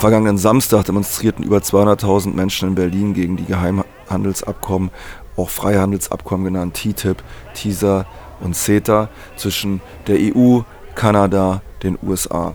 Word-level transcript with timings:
Am 0.00 0.04
vergangenen 0.04 0.38
Samstag 0.38 0.86
demonstrierten 0.86 1.44
über 1.44 1.58
200.000 1.58 2.32
Menschen 2.32 2.70
in 2.70 2.74
Berlin 2.74 3.12
gegen 3.12 3.36
die 3.36 3.44
Geheimhandelsabkommen, 3.44 4.88
auch 5.36 5.50
Freihandelsabkommen 5.50 6.46
genannt 6.46 6.72
TTIP, 6.72 7.22
TISA 7.52 8.06
und 8.40 8.56
CETA 8.56 9.10
zwischen 9.36 9.82
der 10.06 10.16
EU, 10.34 10.60
Kanada, 10.94 11.60
den 11.82 11.98
USA. 12.02 12.54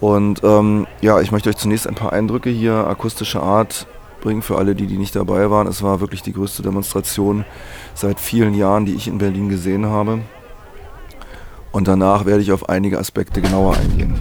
Und 0.00 0.42
ähm, 0.42 0.86
ja, 1.02 1.20
ich 1.20 1.30
möchte 1.30 1.50
euch 1.50 1.58
zunächst 1.58 1.86
ein 1.86 1.94
paar 1.94 2.14
Eindrücke 2.14 2.48
hier 2.48 2.86
akustischer 2.86 3.42
Art 3.42 3.86
bringen 4.22 4.40
für 4.40 4.56
alle, 4.56 4.74
die, 4.74 4.86
die 4.86 4.96
nicht 4.96 5.14
dabei 5.14 5.50
waren. 5.50 5.66
Es 5.66 5.82
war 5.82 6.00
wirklich 6.00 6.22
die 6.22 6.32
größte 6.32 6.62
Demonstration 6.62 7.44
seit 7.92 8.18
vielen 8.18 8.54
Jahren, 8.54 8.86
die 8.86 8.94
ich 8.94 9.08
in 9.08 9.18
Berlin 9.18 9.50
gesehen 9.50 9.84
habe. 9.84 10.20
Und 11.70 11.86
danach 11.86 12.24
werde 12.24 12.40
ich 12.40 12.50
auf 12.50 12.70
einige 12.70 12.98
Aspekte 12.98 13.42
genauer 13.42 13.76
eingehen. 13.76 14.18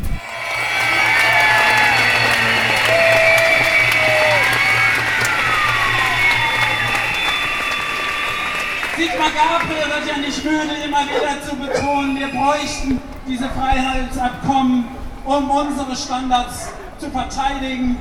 Gabriel 9.38 9.86
wird 9.86 10.08
ja 10.08 10.18
nicht 10.18 10.44
müde, 10.44 10.74
immer 10.84 11.04
wieder 11.06 11.42
zu 11.48 11.56
betonen, 11.56 12.18
wir 12.18 12.30
bräuchten 12.30 13.00
diese 13.28 13.48
Freiheitsabkommen, 13.50 14.86
um 15.26 15.50
unsere 15.52 15.96
Standards 15.96 16.70
zu 16.98 17.12
verteidigen. 17.12 17.98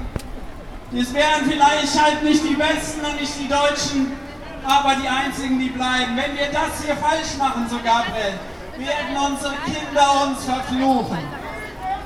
Es 0.97 1.13
wären 1.13 1.45
vielleicht 1.47 2.03
halt 2.03 2.23
nicht 2.23 2.43
die 2.43 2.55
Besten 2.55 3.05
und 3.05 3.21
nicht 3.21 3.33
die 3.39 3.49
Deutschen, 3.49 4.17
aber 4.65 4.95
die 4.95 5.09
einzigen, 5.09 5.59
die 5.59 5.69
bleiben. 5.69 6.17
Wenn 6.17 6.39
wir 6.39 6.47
das 6.47 6.83
hier 6.83 6.97
falsch 6.97 7.37
machen, 7.39 7.67
so 7.69 7.77
Gabriel, 7.85 8.39
werden 8.79 9.33
unsere 9.33 9.55
Kinder 9.67 10.27
uns 10.27 10.45
verfluchen. 10.45 11.19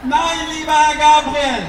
Nein, 0.02 0.38
lieber 0.58 0.72
Herr 0.72 0.96
Gabriel, 0.96 1.66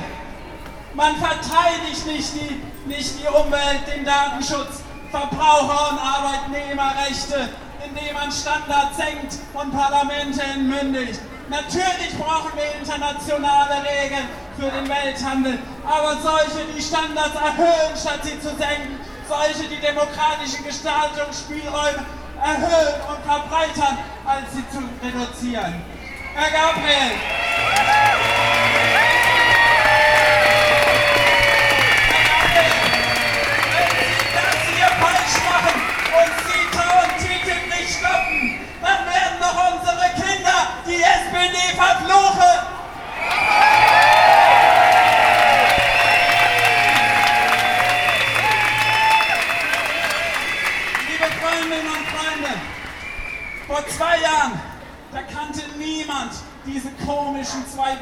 man 0.95 1.15
verteidigt 1.17 2.07
nicht 2.07 2.33
die, 2.33 2.89
nicht 2.89 3.19
die 3.19 3.27
Umwelt, 3.27 3.81
den 3.93 4.03
Datenschutz, 4.03 4.81
Verbraucher- 5.11 5.91
und 5.91 5.99
Arbeitnehmerrechte, 5.99 7.49
indem 7.85 8.13
man 8.13 8.31
Standards 8.31 8.97
senkt 8.97 9.37
und 9.53 9.71
Parlamente 9.71 10.41
entmündigt. 10.41 11.19
Natürlich 11.49 12.17
brauchen 12.17 12.51
wir 12.55 12.79
internationale 12.79 13.83
Regeln 13.83 14.27
für 14.57 14.71
den 14.71 14.87
Welthandel, 14.87 15.59
aber 15.85 16.15
solche, 16.21 16.65
die 16.73 16.81
Standards 16.81 17.35
erhöhen, 17.35 17.93
statt 17.99 18.21
sie 18.23 18.39
zu 18.39 18.55
senken, 18.55 18.99
solche, 19.27 19.67
die 19.67 19.81
demokratische 19.81 20.63
Gestaltungsspielräume 20.63 22.05
erhöhen 22.41 23.01
und 23.09 23.23
verbreitern, 23.25 23.97
als 24.25 24.53
sie 24.53 24.63
zu 24.69 24.81
reduzieren. 25.03 25.81
Herr 26.33 26.51
Gabriel! 26.51 27.40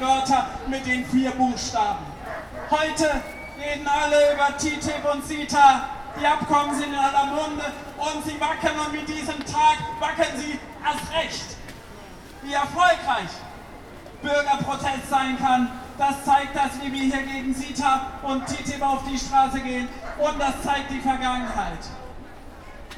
Wörter 0.01 0.47
mit 0.67 0.85
den 0.85 1.05
vier 1.05 1.31
Buchstaben. 1.31 2.05
Heute 2.69 3.21
reden 3.59 3.87
alle 3.87 4.33
über 4.33 4.57
TTIP 4.57 5.03
und 5.13 5.25
CETA. 5.25 5.89
Die 6.19 6.25
Abkommen 6.25 6.77
sind 6.77 6.89
in 6.89 6.95
aller 6.95 7.25
Munde 7.25 7.65
und 7.97 8.25
sie 8.25 8.39
wackeln 8.39 8.79
und 8.79 8.91
mit 8.91 9.07
diesem 9.07 9.39
Tag 9.45 9.77
wackeln 9.99 10.37
sie 10.37 10.59
erst 10.83 11.13
recht. 11.13 11.57
Wie 12.41 12.53
erfolgreich 12.53 13.29
Bürgerprotest 14.21 15.09
sein 15.09 15.37
kann, 15.39 15.69
das 15.97 16.23
zeigt 16.25 16.55
das, 16.55 16.81
wie 16.81 16.91
wir 16.91 17.03
hier 17.03 17.23
gegen 17.23 17.55
CETA 17.55 18.01
und 18.23 18.45
TTIP 18.45 18.81
auf 18.81 19.03
die 19.09 19.17
Straße 19.17 19.59
gehen 19.59 19.87
und 20.17 20.39
das 20.39 20.61
zeigt 20.63 20.91
die 20.91 20.99
Vergangenheit 20.99 21.79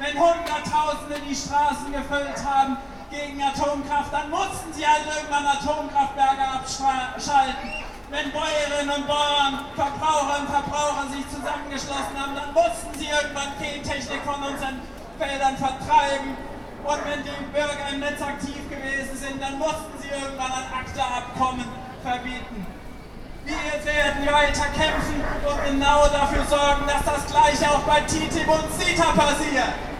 wenn 0.02 0.18
Hunderttausende 0.18 1.20
die 1.28 1.34
Straßen 1.34 1.92
gefüllt 1.92 2.44
haben 2.44 2.76
gegen 3.12 3.36
Atomkraft, 3.42 4.12
dann 4.12 4.30
mussten 4.30 4.72
sie 4.72 4.86
halt 4.88 5.04
irgendwann 5.04 5.44
Atomkraftwerke 5.44 6.44
abschalten. 6.48 7.68
Wenn 8.08 8.32
Bäuerinnen 8.32 8.92
und 8.92 9.06
Bauern, 9.06 9.68
Verbraucherinnen 9.76 10.48
und 10.48 10.52
Verbraucher 10.52 11.06
sich 11.12 11.24
zusammengeschlossen 11.28 12.16
haben, 12.16 12.34
dann 12.34 12.52
mussten 12.52 12.92
sie 12.96 13.08
irgendwann 13.08 13.52
Gentechnik 13.60 14.20
von 14.24 14.40
unseren 14.40 14.80
Feldern 15.20 15.56
vertreiben. 15.56 16.36
Und 16.84 17.00
wenn 17.06 17.22
die 17.22 17.36
Bürger 17.52 17.88
im 17.92 18.00
Netz 18.00 18.20
aktiv 18.20 18.58
gewesen 18.68 19.16
sind, 19.16 19.40
dann 19.40 19.58
mussten 19.58 19.92
sie 20.00 20.08
irgendwann 20.08 20.52
ein 20.52 20.66
ACTA-Abkommen 20.82 21.64
verbieten. 22.02 22.66
Wir 23.44 23.84
werden 23.84 24.26
weiter 24.26 24.66
kämpfen 24.76 25.18
und 25.44 25.64
genau 25.64 26.06
dafür 26.08 26.44
sorgen, 26.46 26.86
dass 26.86 27.04
das 27.04 27.26
Gleiche 27.26 27.70
auch 27.70 27.82
bei 27.82 28.00
TTIP 28.02 28.48
und 28.48 28.66
CETA 28.78 29.12
passiert. 29.12 29.91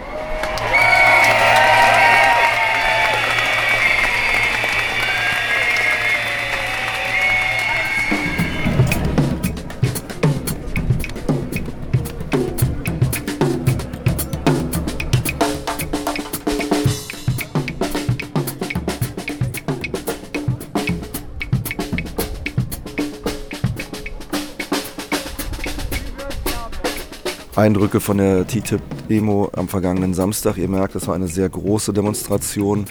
Eindrücke 27.62 28.00
von 28.00 28.18
der 28.18 28.44
TTIP-Demo 28.44 29.52
am 29.54 29.68
vergangenen 29.68 30.14
Samstag. 30.14 30.58
Ihr 30.58 30.68
merkt, 30.68 30.96
es 30.96 31.06
war 31.06 31.14
eine 31.14 31.28
sehr 31.28 31.48
große 31.48 31.92
Demonstration, 31.92 32.86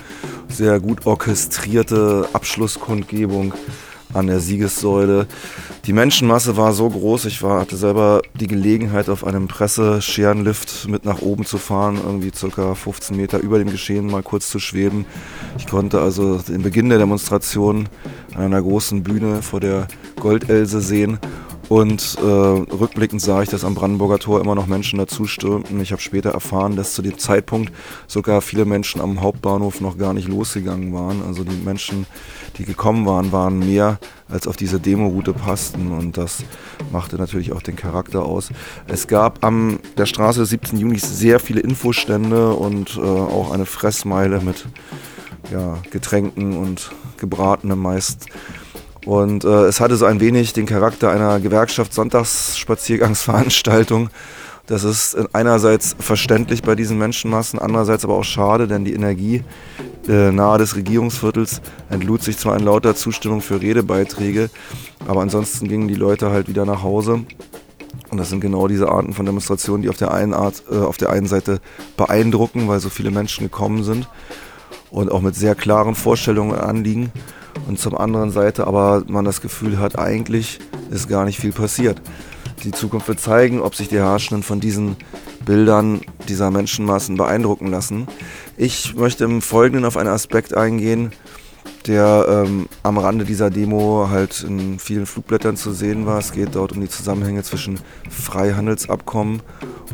sehr 0.48 0.80
gut 0.80 1.06
orchestrierte 1.06 2.30
Abschlusskundgebung 2.32 3.54
an 4.14 4.28
der 4.28 4.40
Siegessäule. 4.40 5.28
Die 5.86 5.92
Menschenmasse 5.92 6.56
war 6.56 6.72
so 6.72 6.90
groß, 6.90 7.26
ich 7.26 7.44
war, 7.44 7.60
hatte 7.60 7.76
selber 7.76 8.22
die 8.34 8.48
Gelegenheit, 8.48 9.10
auf 9.10 9.26
einem 9.26 9.50
Pressescherenlift 9.50 10.88
mit 10.88 11.04
nach 11.04 11.22
oben 11.22 11.46
zu 11.46 11.58
fahren, 11.58 12.00
irgendwie 12.02 12.31
circa 12.34 12.74
15 12.74 13.18
Meter 13.18 13.40
über 13.40 13.60
dem 13.60 13.72
Geschehen 13.72 14.08
mal 14.08 14.24
kurz 14.24 14.50
zu 14.50 14.60
schweben. 14.60 15.06
Ich 15.58 15.68
konnte 15.68 16.00
also 16.00 16.38
den 16.38 16.62
Beginn 16.62 16.88
der 16.88 16.98
Demonstration 16.98 17.90
an 18.36 18.44
einer 18.44 18.62
großen 18.62 19.04
Bühne 19.04 19.42
vor 19.42 19.60
der 19.60 19.90
Goldelse 20.18 20.80
sehen 20.80 21.20
und 21.72 22.18
äh, 22.22 22.26
rückblickend 22.26 23.22
sah 23.22 23.44
ich, 23.44 23.48
dass 23.48 23.64
am 23.64 23.76
Brandenburger 23.76 24.20
Tor 24.20 24.42
immer 24.42 24.56
noch 24.56 24.68
Menschen 24.68 25.00
dazu 25.00 25.26
stürmten. 25.26 25.80
Ich 25.80 25.94
habe 25.94 26.02
später 26.02 26.32
erfahren, 26.32 26.76
dass 26.76 26.96
zu 26.96 27.02
dem 27.02 27.18
Zeitpunkt 27.18 27.72
sogar 28.08 28.42
viele 28.42 28.66
Menschen 28.66 29.00
am 29.00 29.22
Hauptbahnhof 29.22 29.80
noch 29.80 29.98
gar 29.98 30.14
nicht 30.14 30.28
losgegangen 30.28 30.94
waren. 30.94 31.24
Also 31.26 31.46
die 31.46 31.56
Menschen, 31.56 32.08
die 32.58 32.66
gekommen 32.66 33.06
waren, 33.06 33.31
waren 33.31 33.60
mehr 33.60 34.00
als 34.28 34.50
auf 34.50 34.58
diese 34.58 34.81
Demoroute 34.81 35.31
passten 35.31 35.94
und 35.94 36.18
das 36.18 36.44
machte 36.92 37.16
natürlich 37.16 37.54
auch 37.54 37.62
den 37.62 37.78
Charakter 37.78 38.26
aus. 38.26 38.50
Es 38.90 39.08
gab 39.08 39.42
am 39.42 39.80
der 39.98 40.08
Straße 40.08 40.42
des 40.42 40.50
17. 40.50 40.78
Juni 40.78 41.00
sehr 41.00 41.40
viele 41.40 41.62
Infostände 41.62 42.52
und 42.52 42.98
äh, 42.98 43.00
auch 43.00 43.50
eine 43.54 43.66
Fressmeile 43.66 44.42
mit 44.42 44.66
ja, 45.54 45.78
Getränken 45.90 46.57
und 46.57 46.92
Gebratenem 47.16 47.80
meist 47.80 48.25
und 49.06 49.45
äh, 49.45 49.65
es 49.65 49.80
hatte 49.80 49.95
so 49.95 50.06
ein 50.06 50.19
wenig 50.19 50.53
den 50.53 50.65
Charakter 50.65 51.09
einer 51.09 51.39
Gewerkschaft-Sonntagsspaziergangsveranstaltung. 51.39 54.09
Das 54.68 54.83
ist 54.83 55.18
einerseits 55.33 55.95
verständlich 56.00 56.62
bei 56.62 56.75
diesen 56.75 57.00
Menschenmassen, 57.00 57.57
andererseits 57.59 58.06
aber 58.06 58.13
auch 58.13 58.24
schade, 58.24 58.68
denn 58.68 58.86
die 58.86 58.94
Energie 58.94 59.44
äh, 60.07 60.31
nahe 60.31 60.59
des 60.59 60.75
Regierungsviertels 60.75 61.62
entlud 61.89 62.21
sich 62.24 62.38
zwar 62.38 62.56
in 62.56 62.63
lauter 62.63 62.95
Zustimmung 62.95 63.42
für 63.42 63.59
Redebeiträge, 63.59 64.51
aber 65.07 65.21
ansonsten 65.21 65.68
gingen 65.68 65.88
die 65.88 65.95
Leute 65.95 66.30
halt 66.30 66.47
wieder 66.47 66.65
nach 66.65 66.83
Hause. 66.83 67.25
Und 68.09 68.18
das 68.18 68.30
sind 68.30 68.42
genau 68.42 68.68
diese 68.68 68.89
Arten 68.89 69.13
von 69.13 69.25
Demonstrationen, 69.25 69.81
die 69.81 69.89
auf 69.89 69.97
der 69.97 70.13
einen 70.13 70.33
Art, 70.33 70.63
äh, 70.71 70.75
auf 70.75 70.97
der 70.97 71.09
einen 71.09 71.25
Seite 71.27 71.59
beeindrucken, 71.97 72.68
weil 72.68 72.80
so 72.80 72.89
viele 72.89 73.09
Menschen 73.09 73.44
gekommen 73.44 73.83
sind 73.83 74.07
und 74.92 75.12
auch 75.12 75.22
mit 75.22 75.36
sehr 75.36 75.56
klaren 75.56 75.96
Vorstellungen 75.96 76.52
und 76.52 76.60
Anliegen 76.60 77.12
und 77.68 77.80
zum 77.80 77.98
anderen 77.98 78.32
Seite 78.32 78.68
aber 78.68 79.04
man 79.08 79.26
das 79.26 79.42
Gefühl 79.42 79.80
hat, 79.80 79.98
eigentlich 79.98 80.60
ist 80.92 81.08
gar 81.08 81.26
nicht 81.26 81.40
viel 81.40 81.54
passiert. 81.54 82.02
Die 82.64 82.72
Zukunft 82.72 83.08
wird 83.08 83.20
zeigen, 83.20 83.62
ob 83.62 83.76
sich 83.76 83.88
die 83.90 83.98
Herrschenden 83.98 84.44
von 84.44 84.60
diesen 84.60 84.96
Bildern 85.46 86.02
dieser 86.28 86.52
Menschenmassen 86.52 87.18
beeindrucken 87.18 87.68
lassen. 87.68 88.08
Ich 88.58 88.94
möchte 88.94 89.24
im 89.24 89.42
Folgenden 89.42 89.86
auf 89.86 89.98
einen 89.98 90.10
Aspekt 90.10 90.54
eingehen, 90.56 91.12
der 91.88 92.45
ähm, 92.45 92.68
am 92.83 92.98
Rande 92.98 93.25
dieser 93.25 93.50
Demo 93.50 94.07
halt 94.10 94.44
in 94.44 94.80
vielen 94.80 95.06
Flugblättern 95.06 95.57
zu 95.57 95.72
sehen 95.72 96.06
war. 96.06 96.19
Es 96.19 96.31
geht 96.31 96.56
dort 96.56 96.74
um 96.74 96.81
die 96.81 96.89
Zusammenhänge 96.89 97.44
zwischen 97.44 97.80
Freihandelsabkommen 98.10 99.42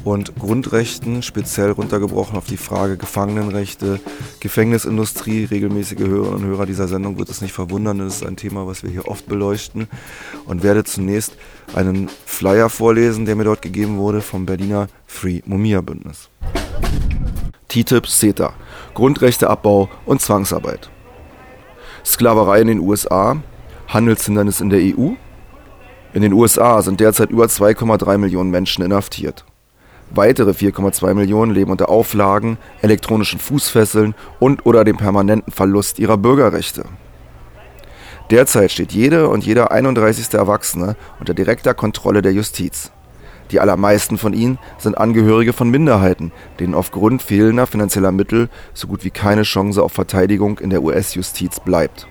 und 0.04 0.36
Grundrechten, 0.36 1.24
speziell 1.24 1.72
runtergebrochen 1.72 2.38
auf 2.38 2.46
die 2.46 2.58
Frage 2.58 2.98
Gefangenenrechte, 2.98 4.00
Gefängnisindustrie. 4.40 5.46
Regelmäßige 5.46 6.00
Hörerinnen 6.00 6.44
und 6.44 6.46
Hörer 6.46 6.66
dieser 6.66 6.88
Sendung 6.88 7.18
wird 7.18 7.30
es 7.30 7.42
nicht 7.42 7.54
verwundern, 7.54 8.00
das 8.00 8.18
ist 8.18 8.26
ein 8.26 8.36
Thema, 8.36 8.68
was 8.68 8.84
wir 8.84 8.90
hier 8.90 9.08
oft 9.08 9.28
beleuchten. 9.28 9.88
Und 10.46 10.64
werde 10.64 10.84
zunächst 10.84 11.34
einen 11.76 12.10
Flyer 12.26 12.70
vorlesen, 12.70 13.26
der 13.26 13.36
mir 13.36 13.44
dort 13.46 13.62
gegeben 13.62 13.98
wurde 13.98 14.22
vom 14.22 14.46
Berliner 14.46 14.88
Free 15.06 15.42
Mumia 15.46 15.82
Bündnis. 15.82 16.30
TTIP 17.70 18.08
CETA, 18.08 18.54
Grundrechteabbau 18.94 19.90
und 20.06 20.22
Zwangsarbeit. 20.22 20.90
Sklaverei 22.06 22.62
in 22.62 22.68
den 22.68 22.80
USA, 22.80 23.38
Handelshindernis 23.88 24.62
in 24.62 24.70
der 24.70 24.80
EU. 24.80 25.12
In 26.14 26.22
den 26.22 26.34
USA 26.34 26.82
sind 26.82 27.00
derzeit 27.00 27.30
über 27.30 27.46
2,3 27.46 28.18
Millionen 28.18 28.50
Menschen 28.50 28.84
inhaftiert. 28.84 29.46
Weitere 30.10 30.52
4,2 30.52 31.14
Millionen 31.14 31.52
leben 31.52 31.72
unter 31.72 31.90
Auflagen, 31.90 32.58
elektronischen 32.82 33.40
Fußfesseln 33.40 34.16
und 34.40 34.66
oder 34.66 34.84
dem 34.84 34.98
permanenten 34.98 35.52
Verlust 35.52 36.00
ihrer 36.00 36.18
Bürgerrechte. 36.18 36.86
Derzeit 38.30 38.72
steht 38.72 38.92
jede 38.92 39.30
und 39.30 39.46
jeder 39.46 39.72
31. 39.72 40.34
Erwachsene 40.34 40.96
unter 41.20 41.34
direkter 41.34 41.74
Kontrolle 41.74 42.22
der 42.22 42.34
Justiz. 42.34 42.92
Die 43.52 43.60
allermeisten 43.60 44.18
von 44.18 44.34
ihnen 44.34 44.58
sind 44.78 44.98
Angehörige 44.98 45.54
von 45.54 45.70
Minderheiten, 45.70 46.32
denen 46.60 46.74
aufgrund 46.74 47.22
fehlender 47.22 47.68
finanzieller 47.68 48.12
Mittel 48.12 48.50
so 48.74 48.88
gut 48.88 49.04
wie 49.04 49.10
keine 49.10 49.44
Chance 49.44 49.82
auf 49.82 49.94
Verteidigung 49.94 50.60
in 50.60 50.70
der 50.70 50.84
US-Justiz 50.84 51.60
bleibt. 51.60 52.08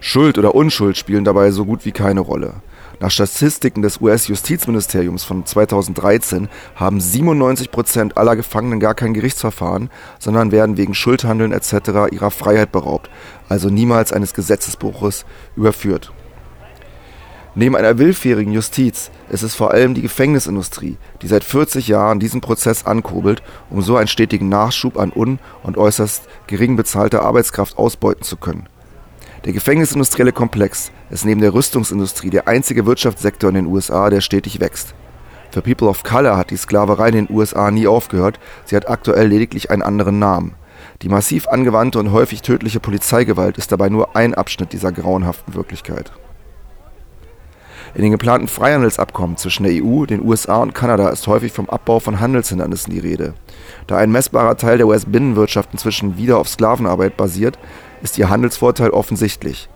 Schuld 0.00 0.36
oder 0.36 0.54
Unschuld 0.54 0.96
spielen 0.96 1.24
dabei 1.24 1.52
so 1.52 1.64
gut 1.64 1.84
wie 1.84 1.92
keine 1.92 2.20
Rolle. 2.20 2.54
Nach 2.98 3.10
Statistiken 3.10 3.82
des 3.82 4.00
US-Justizministeriums 4.00 5.24
von 5.24 5.46
2013 5.46 6.48
haben 6.74 7.00
97 7.00 7.70
Prozent 7.70 8.16
aller 8.16 8.36
Gefangenen 8.36 8.78
gar 8.80 8.94
kein 8.94 9.14
Gerichtsverfahren, 9.14 9.90
sondern 10.18 10.52
werden 10.52 10.76
wegen 10.76 10.94
Schuldhandeln 10.94 11.52
etc. 11.52 12.12
ihrer 12.12 12.30
Freiheit 12.30 12.70
beraubt, 12.72 13.10
also 13.48 13.70
niemals 13.70 14.12
eines 14.12 14.34
Gesetzesbruches 14.34 15.24
überführt. 15.56 16.12
Neben 17.54 17.76
einer 17.76 17.98
willfährigen 17.98 18.54
Justiz 18.54 19.10
ist 19.28 19.42
es 19.42 19.54
vor 19.54 19.72
allem 19.72 19.92
die 19.92 20.00
Gefängnisindustrie, 20.00 20.96
die 21.20 21.26
seit 21.26 21.44
40 21.44 21.86
Jahren 21.86 22.18
diesen 22.18 22.40
Prozess 22.40 22.86
ankurbelt, 22.86 23.42
um 23.68 23.82
so 23.82 23.96
einen 23.96 24.08
stetigen 24.08 24.48
Nachschub 24.48 24.98
an 24.98 25.12
un- 25.14 25.38
und 25.62 25.76
äußerst 25.76 26.22
gering 26.46 26.76
bezahlter 26.76 27.22
Arbeitskraft 27.22 27.76
ausbeuten 27.76 28.22
zu 28.22 28.38
können. 28.38 28.68
Der 29.44 29.52
gefängnisindustrielle 29.52 30.32
Komplex 30.32 30.92
ist 31.10 31.26
neben 31.26 31.42
der 31.42 31.52
Rüstungsindustrie 31.52 32.30
der 32.30 32.48
einzige 32.48 32.86
Wirtschaftssektor 32.86 33.50
in 33.50 33.56
den 33.56 33.66
USA, 33.66 34.08
der 34.08 34.22
stetig 34.22 34.58
wächst. 34.60 34.94
Für 35.50 35.60
People 35.60 35.88
of 35.88 36.04
Color 36.04 36.38
hat 36.38 36.50
die 36.50 36.56
Sklaverei 36.56 37.08
in 37.08 37.26
den 37.26 37.36
USA 37.36 37.70
nie 37.70 37.86
aufgehört, 37.86 38.40
sie 38.64 38.76
hat 38.76 38.88
aktuell 38.88 39.26
lediglich 39.26 39.70
einen 39.70 39.82
anderen 39.82 40.18
Namen. 40.18 40.54
Die 41.02 41.10
massiv 41.10 41.48
angewandte 41.48 41.98
und 41.98 42.12
häufig 42.12 42.40
tödliche 42.40 42.80
Polizeigewalt 42.80 43.58
ist 43.58 43.72
dabei 43.72 43.90
nur 43.90 44.16
ein 44.16 44.32
Abschnitt 44.32 44.72
dieser 44.72 44.92
grauenhaften 44.92 45.52
Wirklichkeit. 45.52 46.12
In 47.94 48.00
den 48.00 48.10
geplanten 48.10 48.48
Freihandelsabkommen 48.48 49.36
zwischen 49.36 49.64
der 49.64 49.84
EU, 49.84 50.06
den 50.06 50.24
USA 50.24 50.62
und 50.62 50.74
Kanada 50.74 51.10
ist 51.10 51.26
häufig 51.26 51.52
vom 51.52 51.68
Abbau 51.68 52.00
von 52.00 52.20
Handelshindernissen 52.20 52.90
die 52.90 53.00
Rede. 53.00 53.34
Da 53.86 53.98
ein 53.98 54.10
messbarer 54.10 54.56
Teil 54.56 54.78
der 54.78 54.86
US-Binnenwirtschaft 54.86 55.68
inzwischen 55.72 56.16
wieder 56.16 56.38
auf 56.38 56.48
Sklavenarbeit 56.48 57.18
basiert, 57.18 57.58
ist 58.02 58.16
ihr 58.16 58.30
Handelsvorteil 58.30 58.90
offensichtlich. 58.90 59.68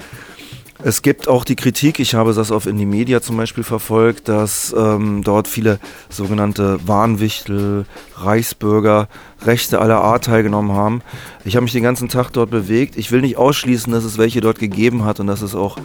Es 0.82 1.02
gibt 1.02 1.28
auch 1.28 1.44
die 1.44 1.58
Kritik, 1.58 2.00
ich 2.00 2.16
habe 2.16 2.34
das 2.34 2.54
auf 2.54 2.66
Indie 2.66 2.86
Media 2.86 3.22
zum 3.22 3.36
Beispiel 3.36 3.66
verfolgt, 3.66 4.30
dass 4.30 4.74
ähm, 4.78 5.24
dort 5.26 5.50
viele 5.50 5.78
sogenannte 6.08 6.80
Warnwichtel, 6.88 7.86
Reichsbürger, 8.16 9.10
Rechte 9.42 9.82
aller 9.82 10.02
Art 10.02 10.24
teilgenommen 10.24 10.72
haben. 10.72 11.02
Ich 11.44 11.58
habe 11.58 11.64
mich 11.64 11.74
den 11.74 11.84
ganzen 11.84 12.08
Tag 12.08 12.32
dort 12.32 12.50
bewegt. 12.50 12.96
Ich 12.96 13.12
will 13.12 13.20
nicht 13.20 13.36
ausschließen, 13.36 13.92
dass 13.92 14.06
es 14.06 14.18
welche 14.18 14.40
dort 14.40 14.58
gegeben 14.58 15.04
hat 15.04 15.20
und 15.20 15.28
dass 15.28 15.42
es 15.42 15.54
auch 15.54 15.76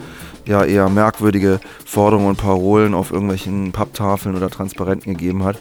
ja, 0.45 0.63
eher 0.63 0.87
merkwürdige 0.87 1.59
Forderungen 1.85 2.29
und 2.29 2.37
Parolen 2.37 2.93
auf 2.93 3.11
irgendwelchen 3.11 3.73
Papptafeln 3.73 4.37
oder 4.37 4.49
Transparenten 4.49 5.13
gegeben 5.13 5.43
hat. 5.43 5.57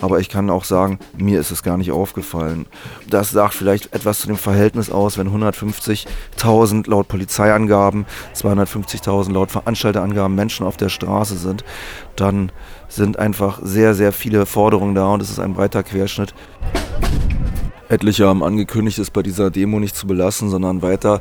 Aber 0.00 0.20
ich 0.20 0.28
kann 0.28 0.50
auch 0.50 0.64
sagen, 0.64 0.98
mir 1.16 1.40
ist 1.40 1.50
es 1.50 1.62
gar 1.62 1.76
nicht 1.76 1.92
aufgefallen. 1.92 2.66
Das 3.08 3.30
sagt 3.30 3.54
vielleicht 3.54 3.92
etwas 3.92 4.20
zu 4.20 4.26
dem 4.26 4.36
Verhältnis 4.36 4.90
aus, 4.90 5.18
wenn 5.18 5.28
150.000 5.28 6.88
laut 6.88 7.08
Polizeiangaben, 7.08 8.06
250.000 8.34 9.32
laut 9.32 9.50
Veranstalterangaben 9.50 10.34
Menschen 10.34 10.66
auf 10.66 10.76
der 10.76 10.88
Straße 10.88 11.36
sind, 11.36 11.64
dann 12.16 12.50
sind 12.88 13.18
einfach 13.18 13.60
sehr, 13.62 13.94
sehr 13.94 14.12
viele 14.12 14.46
Forderungen 14.46 14.94
da 14.94 15.12
und 15.12 15.22
es 15.22 15.30
ist 15.30 15.38
ein 15.38 15.54
breiter 15.54 15.82
Querschnitt. 15.82 16.34
Etliche 17.88 18.28
haben 18.28 18.44
angekündigt, 18.44 18.98
es 18.98 19.10
bei 19.10 19.22
dieser 19.22 19.50
Demo 19.50 19.80
nicht 19.80 19.96
zu 19.96 20.06
belassen, 20.06 20.48
sondern 20.48 20.80
weiter 20.80 21.20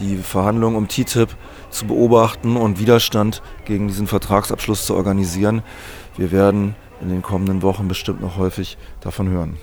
die 0.00 0.16
Verhandlungen 0.16 0.76
um 0.76 0.88
TTIP 0.88 1.28
zu 1.70 1.86
beobachten 1.86 2.56
und 2.56 2.80
Widerstand 2.80 3.42
gegen 3.64 3.86
diesen 3.86 4.08
Vertragsabschluss 4.08 4.86
zu 4.86 4.96
organisieren. 4.96 5.62
Wir 6.16 6.32
werden 6.32 6.74
in 7.00 7.08
den 7.08 7.22
kommenden 7.22 7.62
Wochen 7.62 7.88
bestimmt 7.88 8.20
noch 8.20 8.36
häufig 8.36 8.76
davon 9.00 9.28
hören. 9.28 9.58